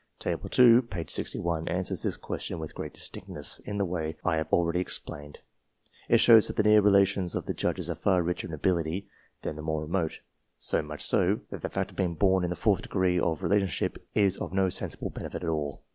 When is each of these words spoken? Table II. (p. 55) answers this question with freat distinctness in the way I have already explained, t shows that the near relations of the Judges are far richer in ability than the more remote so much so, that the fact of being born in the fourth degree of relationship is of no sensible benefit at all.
Table 0.17 0.49
II. 0.57 0.81
(p. 0.81 1.03
55) 1.03 1.67
answers 1.67 2.01
this 2.01 2.17
question 2.17 2.57
with 2.57 2.71
freat 2.75 2.91
distinctness 2.91 3.59
in 3.65 3.77
the 3.77 3.85
way 3.85 4.15
I 4.25 4.37
have 4.37 4.51
already 4.51 4.79
explained, 4.79 5.41
t 6.09 6.17
shows 6.17 6.47
that 6.47 6.55
the 6.55 6.63
near 6.63 6.81
relations 6.81 7.35
of 7.35 7.45
the 7.45 7.53
Judges 7.53 7.87
are 7.87 7.93
far 7.93 8.23
richer 8.23 8.47
in 8.47 8.53
ability 8.55 9.07
than 9.43 9.57
the 9.57 9.61
more 9.61 9.83
remote 9.83 10.21
so 10.57 10.81
much 10.81 11.03
so, 11.03 11.41
that 11.51 11.61
the 11.61 11.69
fact 11.69 11.91
of 11.91 11.97
being 11.97 12.15
born 12.15 12.43
in 12.43 12.49
the 12.49 12.55
fourth 12.55 12.81
degree 12.81 13.19
of 13.19 13.43
relationship 13.43 14.03
is 14.15 14.39
of 14.39 14.53
no 14.53 14.69
sensible 14.69 15.11
benefit 15.11 15.43
at 15.43 15.49
all. 15.49 15.83